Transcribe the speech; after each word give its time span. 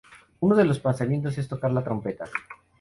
Uno 0.39 0.55
de 0.55 0.65
sus 0.67 0.79
pasatiempos 0.79 1.37
es 1.37 1.47
tocar 1.47 1.69
la 1.71 1.83
trompeta. 1.83 2.25